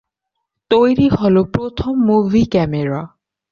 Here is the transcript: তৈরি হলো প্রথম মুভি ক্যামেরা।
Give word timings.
তৈরি 0.71 1.07
হলো 1.09 1.41
প্রথম 1.53 1.93
মুভি 2.05 2.43
ক্যামেরা। 2.45 3.01